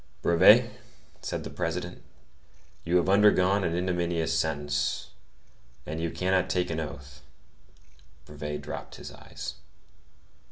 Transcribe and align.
"Brevet," 0.23 0.71
said 1.21 1.43
the 1.43 1.51
President, 1.51 2.01
"you 2.83 2.97
have 2.97 3.07
undergone 3.07 3.63
an 3.63 3.75
ignominious 3.75 4.35
sentence, 4.35 5.11
and 5.85 6.01
you 6.01 6.09
cannot 6.09 6.49
take 6.49 6.71
an 6.71 6.79
oath." 6.79 7.21
Brevet 8.25 8.61
dropped 8.61 8.95
his 8.95 9.11
eyes. 9.11 9.57